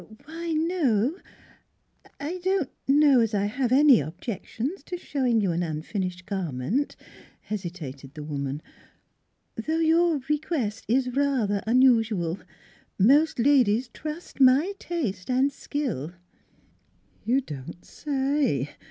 [0.25, 1.19] "Why no,
[2.19, 6.95] I don't know as I have any objec tions to showing you an unfinished garment,"
[7.51, 8.63] hesi tated the woman,"
[9.67, 12.39] though your request is rather unusual;
[12.97, 16.13] most ladies trust my taste and skill."
[17.23, 18.71] "You don't say!"